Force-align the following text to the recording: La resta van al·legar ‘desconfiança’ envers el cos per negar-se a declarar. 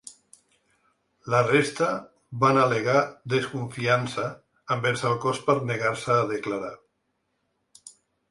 La 1.33 1.39
resta 1.47 1.89
van 2.43 2.59
al·legar 2.61 3.03
‘desconfiança’ 3.35 4.25
envers 4.77 5.05
el 5.09 5.19
cos 5.27 5.41
per 5.49 5.57
negar-se 5.73 6.15
a 6.23 6.27
declarar. 6.35 6.73